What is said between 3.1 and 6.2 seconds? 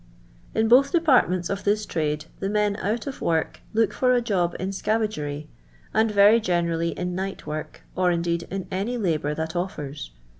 work look for a job in I icavagery, and